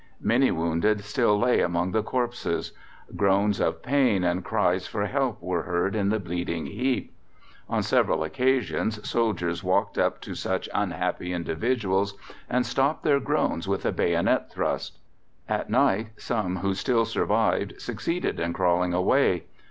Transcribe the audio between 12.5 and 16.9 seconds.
stopped their groans with a bayonet thrust. At night some who